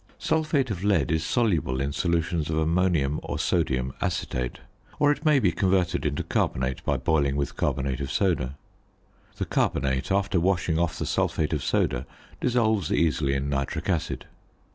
Sulphate 0.17 0.71
of 0.71 0.83
lead 0.83 1.11
is 1.11 1.23
soluble 1.23 1.79
in 1.79 1.93
solutions 1.93 2.49
of 2.49 2.57
ammonium 2.57 3.19
or 3.21 3.37
sodium 3.37 3.93
acetate; 4.01 4.57
or 4.97 5.11
it 5.11 5.23
may 5.23 5.37
be 5.37 5.51
converted 5.51 6.07
into 6.07 6.23
carbonate 6.23 6.83
by 6.83 6.97
boiling 6.97 7.35
with 7.35 7.55
carbonate 7.55 8.01
of 8.01 8.09
soda. 8.11 8.57
The 9.35 9.45
carbonate, 9.45 10.11
after 10.11 10.39
washing 10.39 10.79
off 10.79 10.97
the 10.97 11.05
sulphate 11.05 11.53
of 11.53 11.63
soda, 11.63 12.07
dissolves 12.39 12.91
easily 12.91 13.35
in 13.35 13.47
nitric 13.47 13.89
acid. 13.91 14.25